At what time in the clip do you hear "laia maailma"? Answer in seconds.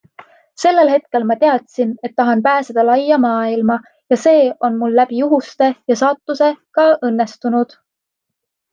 2.89-3.77